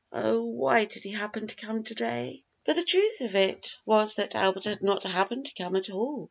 Oh, 0.11 0.41
why 0.43 0.85
did 0.85 1.03
he 1.03 1.11
happen 1.11 1.45
to 1.45 1.55
come 1.55 1.83
to 1.83 1.93
day!" 1.93 2.43
But 2.65 2.73
the 2.75 2.83
truth 2.83 3.21
of 3.21 3.35
it 3.35 3.77
was 3.85 4.15
that 4.15 4.33
Albert 4.33 4.63
had 4.63 4.81
not 4.81 5.03
happened 5.03 5.45
to 5.45 5.53
come 5.63 5.75
at 5.75 5.91
all. 5.91 6.19